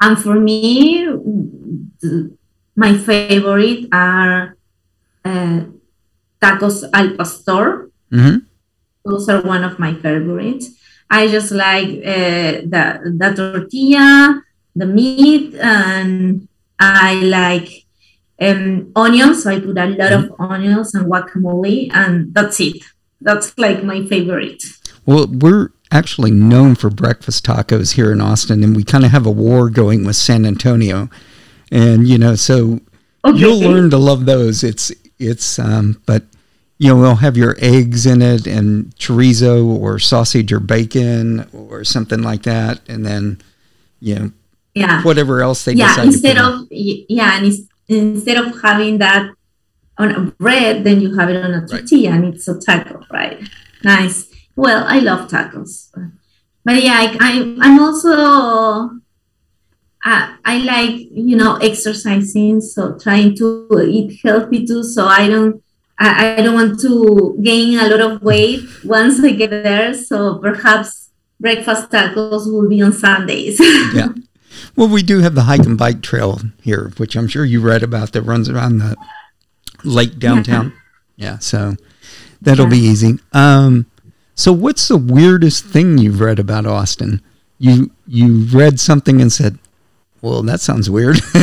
[0.00, 1.06] And for me,
[2.74, 4.56] my favorite are
[5.24, 5.60] uh,
[6.42, 7.90] tacos al pastor.
[8.10, 8.48] Mm-hmm
[9.08, 10.70] those are one of my favorites.
[11.10, 12.84] I just like uh, the
[13.16, 14.42] the tortilla,
[14.76, 17.86] the meat, and I like
[18.40, 19.42] um, onions.
[19.42, 20.42] So I put a lot of mm-hmm.
[20.42, 22.84] onions and guacamole, and that's it.
[23.20, 24.62] That's like my favorite.
[25.08, 29.24] Well, we're actually known for breakfast tacos here in Austin, and we kind of have
[29.24, 31.08] a war going with San Antonio,
[31.72, 32.80] and you know, so
[33.24, 33.38] okay.
[33.38, 34.62] you'll learn to love those.
[34.62, 36.24] It's it's um, but
[36.76, 41.84] you know, we'll have your eggs in it and chorizo or sausage or bacon or
[41.84, 43.40] something like that, and then
[44.00, 44.32] you know,
[44.74, 47.50] yeah, whatever else they yeah instead of yeah, and
[47.88, 49.30] instead of having that
[49.96, 52.24] on a bread, then you have it on a tortilla, right.
[52.24, 53.42] and it's a taco, right?
[53.82, 54.27] Nice.
[54.58, 55.88] Well, I love tacos,
[56.64, 58.10] but yeah, I, I I'm also
[60.02, 65.62] I, I like you know exercising, so trying to eat healthy too, so I don't
[65.96, 69.94] I, I don't want to gain a lot of weight once I get there.
[69.94, 73.60] So perhaps breakfast tacos will be on Sundays.
[73.94, 74.08] yeah.
[74.74, 77.84] Well, we do have the hike and bike trail here, which I'm sure you read
[77.84, 78.96] about that runs around the
[79.84, 80.72] lake downtown.
[81.16, 81.34] Yeah.
[81.34, 81.76] yeah so
[82.42, 82.70] that'll yeah.
[82.70, 83.18] be easy.
[83.32, 83.86] Um,
[84.38, 87.20] so what's the weirdest thing you've read about Austin?
[87.58, 89.58] You you read something and said,
[90.22, 91.18] "Well, that sounds weird."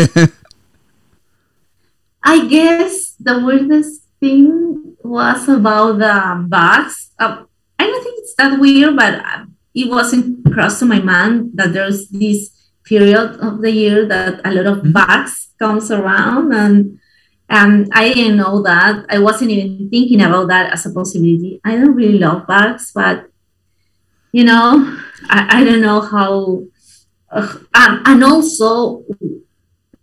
[2.23, 7.11] I guess the weirdest thing was about the bugs.
[7.19, 7.43] Uh,
[7.77, 9.43] I don't think it's that weird, but uh,
[9.75, 12.49] it wasn't crossed to my mind that there's this
[12.85, 14.93] period of the year that a lot of mm-hmm.
[14.95, 16.97] bugs comes around and
[17.49, 19.05] and I didn't know that.
[19.09, 21.61] I wasn't even thinking about that as a possibility.
[21.63, 23.29] I don't really love bugs, but
[24.31, 24.97] you know,
[25.29, 26.63] I, I don't know how.
[27.31, 29.03] Uh, um, and also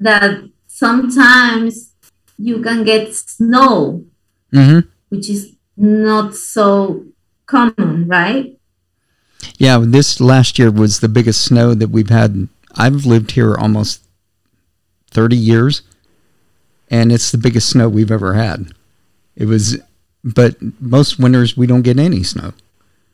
[0.01, 1.95] that sometimes
[2.39, 4.05] you can get snow,
[4.51, 7.05] hmm which is not so
[7.47, 8.59] common, right?
[9.59, 12.49] Yeah, this last year was the biggest snow that we've had.
[12.75, 14.03] I've lived here almost
[15.11, 15.83] 30 years,
[16.93, 18.71] and it's the biggest snow we've ever had.
[19.35, 19.81] It was,
[20.23, 22.53] but most winters we don't get any snow.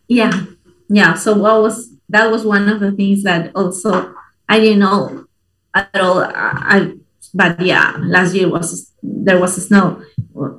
[0.08, 0.44] Yeah,
[0.88, 1.14] yeah.
[1.14, 4.12] So what was that was one of the things that also
[4.48, 5.26] I didn't know
[5.74, 6.18] at all.
[6.20, 6.94] I,
[7.32, 10.02] but yeah, last year was there was snow,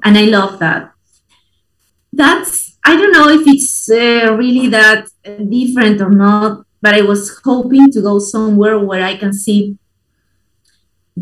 [0.03, 0.93] and I love that.
[2.13, 7.37] That's I don't know if it's uh, really that different or not, but I was
[7.43, 9.77] hoping to go somewhere where I can see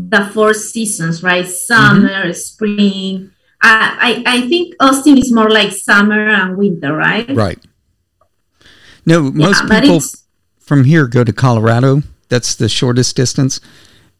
[0.08, 1.46] the four seasons, right?
[1.46, 3.30] Summer, spring.
[3.60, 7.28] I, I I think Austin is more like summer and winter, right?
[7.28, 7.58] Right.
[9.04, 10.00] No, most yeah, people
[10.60, 12.02] from here go to Colorado.
[12.28, 13.60] That's the shortest distance.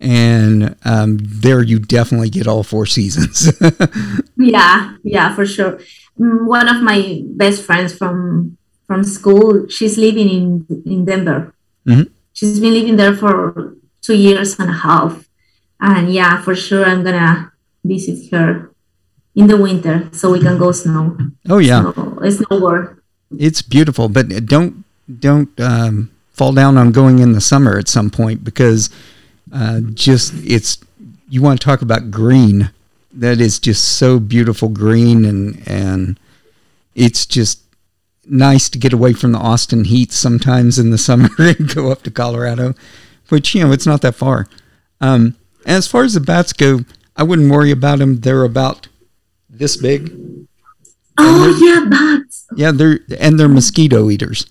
[0.01, 3.53] And um, there you definitely get all four seasons.
[4.37, 5.81] yeah, yeah, for sure.
[6.17, 8.57] One of my best friends from
[8.87, 11.53] from school, she's living in in Denver.
[11.87, 12.09] Mhm.
[12.33, 15.28] She's been living there for two years and a half,
[15.81, 17.53] and yeah, for sure, I'm gonna
[17.85, 18.71] visit her
[19.35, 21.17] in the winter so we can go snow.
[21.49, 21.93] oh, yeah.
[21.93, 23.01] snow, snowboard.
[23.39, 24.85] It's beautiful, but don't
[25.21, 28.91] don't um, fall down on going in the summer at some point because
[29.53, 30.79] uh, just it's
[31.29, 32.71] you want to talk about green.
[33.13, 36.19] That is just so beautiful green and and
[36.95, 37.61] it's just
[38.27, 42.03] nice to get away from the Austin heat sometimes in the summer and go up
[42.03, 42.75] to Colorado,
[43.29, 44.49] which you know it's not that far.
[45.01, 45.37] Um,
[45.77, 46.81] as far as the bats go,
[47.17, 48.21] I wouldn't worry about them.
[48.21, 48.89] They're about
[49.51, 50.13] this big.
[51.19, 52.47] Oh yeah, bats.
[52.57, 54.47] Yeah, they're and they're mosquito eaters.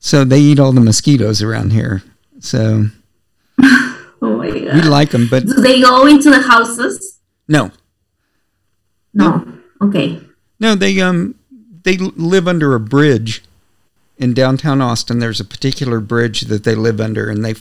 [0.00, 2.02] So they eat all the mosquitoes around here.
[2.40, 2.86] So
[3.60, 7.18] Oh my god, we like them, but Do they go into the houses?
[7.46, 7.70] no,
[9.14, 9.46] No.
[9.80, 10.20] Okay.
[10.60, 11.34] no, they um
[11.84, 13.42] they live under a bridge
[14.18, 15.18] in downtown Austin.
[15.20, 17.54] There's a particular bridge that they live under, and they,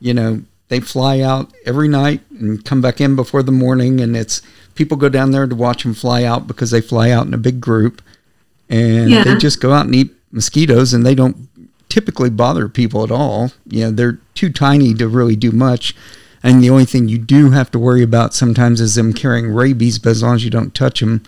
[0.00, 4.16] you know, they fly out every night and come back in before the morning, and
[4.16, 4.42] it's
[4.74, 7.38] people go down there to watch them fly out because they fly out in a
[7.38, 8.02] big group,
[8.68, 9.24] and Yeah.
[9.24, 11.48] they just go out and eat mosquitoes, and they don't
[11.88, 13.52] typically bother people at all.
[13.68, 15.94] You know, they're too tiny to really do much.
[16.42, 19.98] And the only thing you do have to worry about sometimes is them carrying rabies,
[19.98, 21.22] but as long as you don't touch them,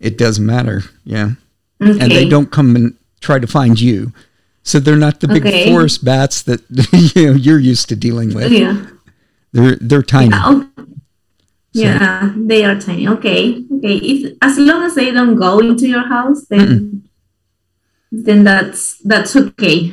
[0.00, 0.82] it doesn't matter.
[1.04, 1.32] Yeah.
[1.80, 2.00] Okay.
[2.00, 4.12] And they don't come and try to find you.
[4.64, 5.66] So they're not the big Okay.
[5.70, 6.60] forest bats that
[7.16, 8.52] you know you're used to dealing with.
[8.52, 8.86] Yeah.
[9.52, 10.30] They're they're tiny.
[10.30, 10.66] Yeah, oh,
[11.72, 13.08] yeah, they are tiny.
[13.08, 13.96] Okay, okay.
[13.96, 17.02] If as long as they don't go into your house, then
[18.10, 19.92] then that's that's okay.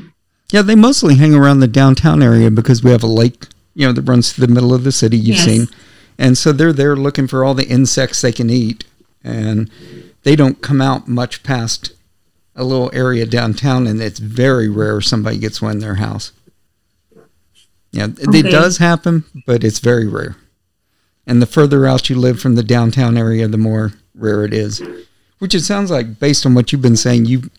[0.52, 3.46] Yeah, they mostly hang around the downtown area because we have a lake,
[3.76, 5.18] you know, that runs through the middle of the city.
[5.18, 5.46] You've Yes.
[5.46, 5.68] seen,
[6.18, 8.84] and so they're there looking for all the insects they can eat,
[9.24, 9.70] and
[10.24, 11.92] they don't come out much past
[12.60, 16.34] a little area downtown, and it's very rare somebody gets one in their house.
[17.92, 20.36] Yeah, it does happen, but it's very rare.
[21.26, 24.84] And the further out you live from the downtown area, the more rare it is.
[25.40, 27.50] Which it sounds like, based on what you've been saying, you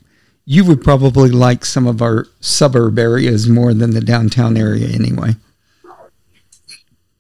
[0.44, 5.36] you would probably like some of our suburb areas more than the downtown area anyway.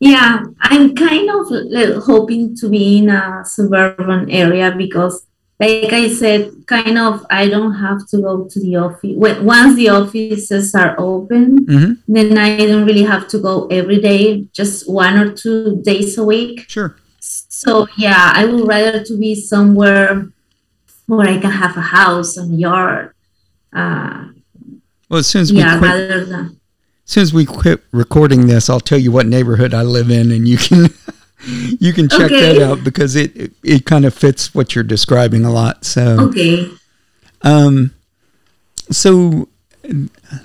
[0.00, 5.26] Yeah, I'm kind of uh, hoping to be in a suburban area because,
[5.60, 9.14] like I said, kind of I don't have to go to the office.
[9.16, 14.00] When, once the offices are open, hmm then I don't really have to go every
[14.00, 16.64] day, just one or two days a week.
[16.68, 16.96] Sure.
[17.20, 20.28] So yeah, I would rather to be somewhere
[21.06, 23.12] where I can have a house and yard.
[23.72, 24.28] Uh,
[25.08, 26.60] Well, as soon as we yeah, quit, rather than
[27.04, 30.30] as soon as we quit recording this, I'll tell you what neighborhood I live in,
[30.30, 30.86] and you can
[31.80, 32.54] you can check Okay.
[32.58, 35.84] that out because it it, it kind of fits what you're describing a lot.
[35.84, 36.28] So.
[36.28, 36.70] okay.
[37.42, 37.92] Um,
[38.90, 39.48] so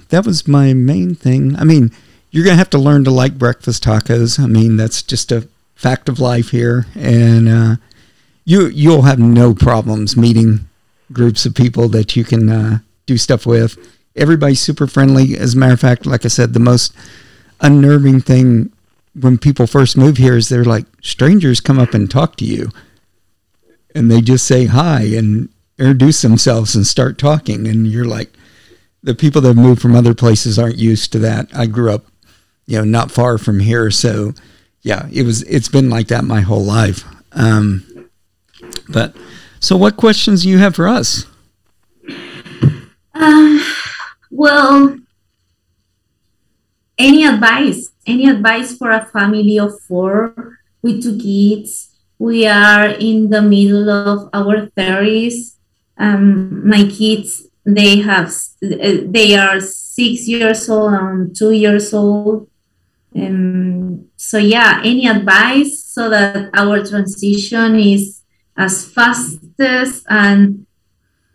[0.09, 1.55] that was my main thing.
[1.57, 1.91] I mean,
[2.31, 4.39] you're gonna have to learn to like breakfast tacos.
[4.39, 7.75] I mean, that's just a fact of life here, and uh,
[8.45, 10.67] you you'll have no problems meeting
[11.11, 13.77] groups of people that you can uh, do stuff with.
[14.15, 15.37] Everybody's super friendly.
[15.37, 16.93] As a matter of fact, like I said, the most
[17.61, 18.71] unnerving thing
[19.19, 22.69] when people first move here is they're like strangers come up and talk to you.
[23.93, 25.49] And they just say hi and
[25.79, 27.67] introduce themselves and start talking.
[27.67, 28.33] And you're like
[29.03, 31.47] the people that moved from other places aren't used to that.
[31.55, 32.05] I grew up
[32.65, 33.89] you know not far from here.
[33.91, 34.33] So
[34.81, 37.05] yeah it was it's been like that my whole life.
[37.31, 38.09] Um
[38.89, 39.15] but
[39.59, 41.25] so what questions do you have for us?
[43.13, 43.59] Uh,
[44.29, 44.97] well,
[46.97, 47.89] any advice?
[48.05, 51.95] Any advice for a family of four with two kids.
[52.19, 55.57] We are in the middle of our 30s.
[55.97, 58.31] Um, my kids, they have,
[58.61, 62.47] they are six years old and two years old.
[63.15, 68.21] Um, so yeah, any advice so that our transition is
[68.57, 70.65] as fast as and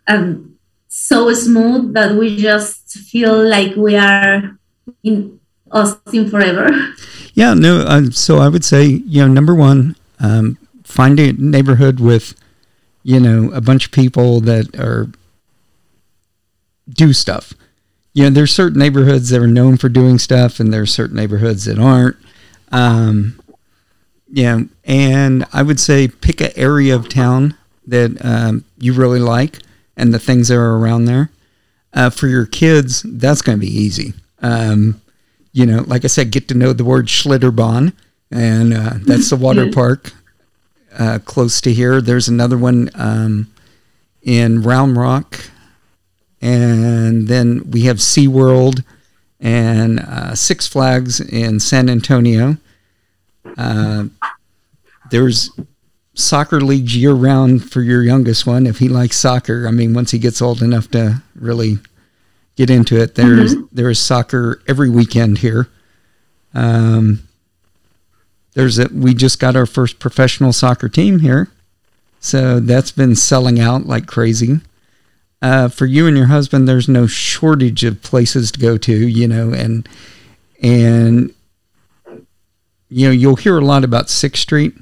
[0.07, 0.55] um,
[0.87, 4.57] so smooth that we just feel like we are
[5.03, 5.40] in
[5.71, 6.69] Austin forever.
[7.33, 7.85] Yeah, no.
[7.87, 12.35] Um, so I would say, you know, number one, um, find a neighborhood with,
[13.03, 15.07] you know, a bunch of people that are
[16.89, 17.53] do stuff.
[18.13, 21.63] You know, there's certain neighborhoods that are known for doing stuff, and there's certain neighborhoods
[21.65, 22.17] that aren't.
[22.73, 23.41] Um,
[24.27, 27.55] yeah, and I would say pick an area of town
[27.87, 29.59] that um, you really like
[29.97, 31.31] and the things that are around there.
[31.93, 34.13] Uh, for your kids, that's going to be easy.
[34.41, 35.00] Um,
[35.53, 37.93] you know, like I said, get to know the word Schlitterbahn,
[38.31, 40.11] and uh, that's the water park
[40.97, 42.01] uh, close to here.
[42.01, 43.51] There's another one um,
[44.21, 45.49] in Round Rock,
[46.41, 48.83] and then we have SeaWorld
[49.39, 52.57] and uh, Six Flags in San Antonio.
[53.57, 54.05] Uh,
[55.09, 55.49] there's
[56.13, 59.67] soccer leagues year round for your youngest one if he likes soccer.
[59.67, 61.77] I mean, once he gets old enough to really
[62.55, 63.65] get into it, there's mm-hmm.
[63.71, 65.69] there is soccer every weekend here.
[66.53, 67.27] Um,
[68.53, 71.49] there's a, we just got our first professional soccer team here,
[72.19, 74.59] so that's been selling out like crazy.
[75.41, 79.27] Uh, for you and your husband, there's no shortage of places to go to, you
[79.27, 79.87] know, and
[80.61, 81.33] and
[82.89, 84.75] you know you'll hear a lot about Sixth Street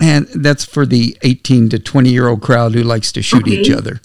[0.00, 3.52] and that's for the 18 to 20 year old crowd who likes to shoot okay.
[3.52, 4.00] each other.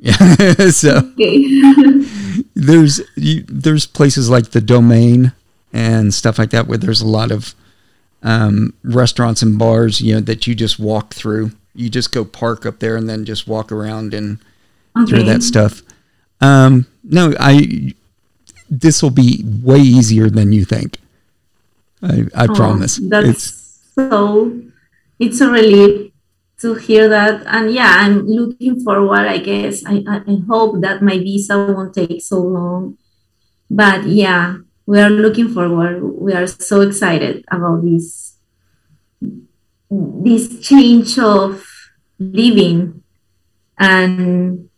[0.00, 0.12] Yeah.
[0.70, 1.00] so
[2.54, 5.32] there's you, there's places like the Domain
[5.72, 7.54] and stuff like that where there's a lot of
[8.22, 11.52] um, restaurants and bars, you know, that you just walk through.
[11.74, 14.38] You just go park up there and then just walk around and
[14.98, 15.10] okay.
[15.10, 15.82] through that stuff.
[16.40, 17.94] Um, no, I
[18.70, 20.98] this will be way easier than you think.
[22.02, 22.96] I, I oh, promise.
[22.96, 24.60] That's it's, so
[25.18, 26.10] it's a relief
[26.60, 27.42] to hear that.
[27.46, 29.82] And yeah, I'm looking forward, I guess.
[29.86, 32.98] I, I, hope that my visa won't take so long.
[33.70, 34.56] But yeah,
[34.86, 36.02] we are looking forward.
[36.02, 38.36] We are so excited about this
[39.90, 41.66] this change of
[42.20, 43.02] living
[43.76, 44.68] and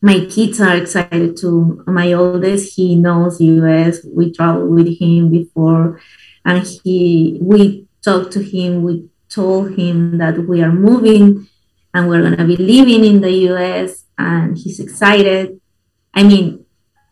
[0.00, 1.82] my kids are excited too.
[1.86, 4.04] My oldest, he knows US.
[4.04, 6.00] We traveled with him before,
[6.44, 8.84] and he we talked to him.
[8.84, 11.48] We told him that we are moving
[11.94, 15.60] and we're going to be living in the US and he's excited.
[16.14, 16.64] I mean,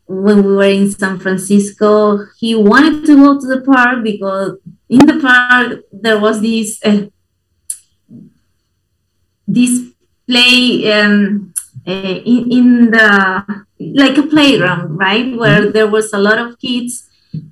[0.07, 4.59] when we were in San Francisco, he wanted to go to the park because
[4.89, 7.07] in the park there was this uh,
[9.49, 9.91] this
[10.29, 11.53] play um,
[11.87, 15.73] uh, in, in the like a playground, right, where mm-hmm.
[15.73, 17.09] there was a lot of kids,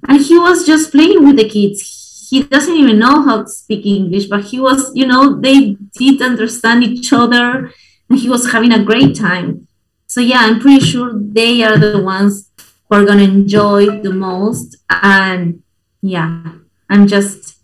[0.08, 2.03] and he was just playing with the kids
[2.34, 6.20] he doesn't even know how to speak English, but he was, you know, they did
[6.20, 7.70] understand each other
[8.10, 9.68] and he was having a great time.
[10.08, 12.50] So yeah, I'm pretty sure they are the ones
[12.88, 14.76] who are gonna enjoy the most.
[14.90, 15.62] And
[16.02, 16.54] yeah,
[16.90, 17.58] I'm just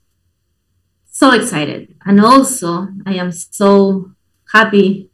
[1.11, 1.97] so excited.
[2.07, 4.13] And also I am so
[4.53, 5.11] happy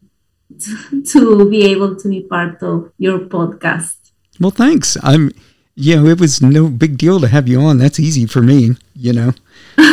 [0.61, 3.97] to, to be able to be part of your podcast.
[4.39, 4.99] Well, thanks.
[5.03, 5.33] I'm
[5.77, 7.79] know, it was no big deal to have you on.
[7.79, 9.33] That's easy for me, you know.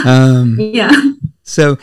[0.05, 0.91] Um, yeah.
[1.43, 1.77] So,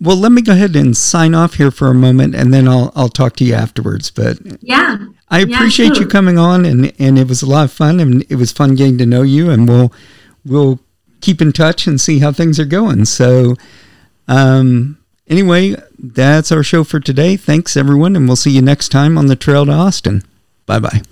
[0.00, 2.92] well, let me go ahead and sign off here for a moment, and then I'll
[2.94, 4.10] I'll talk to you afterwards.
[4.10, 6.02] But yeah, I appreciate yeah, sure.
[6.02, 8.74] you coming on, and and it was a lot of fun, and it was fun
[8.74, 9.92] getting to know you, and we'll
[10.44, 10.80] we'll
[11.20, 13.04] keep in touch and see how things are going.
[13.06, 13.56] So,
[14.28, 17.36] um, anyway, that's our show for today.
[17.36, 20.22] Thanks everyone, and we'll see you next time on the Trail to Austin.
[20.66, 21.02] Bye bye.